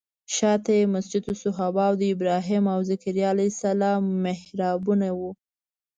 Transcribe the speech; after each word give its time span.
شاته 0.35 0.71
یې 0.79 0.85
مسجد 0.95 1.23
صحابه 1.41 1.81
او 1.89 1.93
د 2.01 2.03
ابراهیم 2.13 2.65
او 2.75 2.79
ذکریا 2.91 3.27
علیه 3.33 3.49
السلام 3.53 4.01
محرابونه 4.25 5.07
وو. 5.17 5.31